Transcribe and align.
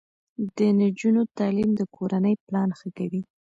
د 0.55 0.57
نجونو 0.79 1.21
تعلیم 1.37 1.69
د 1.75 1.81
کورنۍ 1.95 2.35
پلان 2.45 2.69
ښه 2.79 2.89
کوي. 2.97 3.21